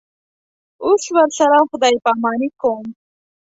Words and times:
اوس 0.85 1.03
ورسره 1.15 1.57
خدای 1.69 1.95
پاماني 2.03 2.49
کوم. 2.61 2.85